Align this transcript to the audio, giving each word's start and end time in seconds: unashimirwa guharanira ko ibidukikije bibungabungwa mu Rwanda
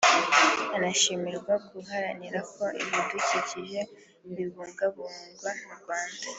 unashimirwa 0.75 1.53
guharanira 1.71 2.39
ko 2.53 2.63
ibidukikije 2.83 3.79
bibungabungwa 4.37 5.49
mu 5.63 5.73
Rwanda 5.79 6.25